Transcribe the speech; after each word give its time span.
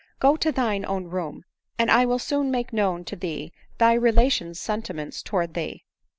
Go 0.19 0.35
to 0.35 0.51
4hine 0.51 0.83
own 0.87 1.05
room, 1.11 1.45
and 1.77 1.91
I 1.91 2.07
will 2.07 2.17
soon 2.17 2.49
make 2.49 2.73
known 2.73 3.03
to 3.05 3.15
thee 3.15 3.53
thy 3.77 3.93
relation's 3.93 4.59
sentiments 4.59 5.21
towards 5.21 5.53
thee." 5.53 5.85